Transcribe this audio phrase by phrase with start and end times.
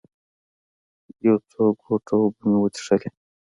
[1.25, 3.09] یو څو ګوټه اوبه مې وڅښلې.